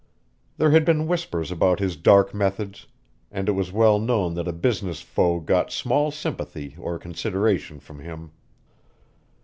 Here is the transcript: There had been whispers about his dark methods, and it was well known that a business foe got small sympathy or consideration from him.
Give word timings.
There 0.57 0.71
had 0.71 0.83
been 0.83 1.05
whispers 1.05 1.51
about 1.51 1.77
his 1.79 1.95
dark 1.95 2.33
methods, 2.33 2.87
and 3.31 3.47
it 3.47 3.51
was 3.51 3.71
well 3.71 3.99
known 3.99 4.33
that 4.33 4.47
a 4.47 4.51
business 4.51 5.01
foe 5.01 5.39
got 5.39 5.69
small 5.69 6.09
sympathy 6.09 6.75
or 6.79 6.97
consideration 6.97 7.79
from 7.79 7.99
him. 7.99 8.31